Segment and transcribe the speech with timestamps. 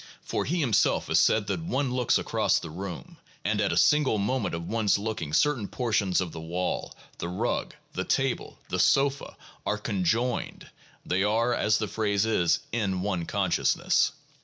[0.23, 4.17] For he himself has said that "One looks across the room, and at a single
[4.17, 9.37] moment of one's looking certain portions of the wall, the rug, the table, the sofa,
[9.63, 10.67] are conjoined.
[11.05, 14.11] They are, as the phrase is, 'in one consciousness.'"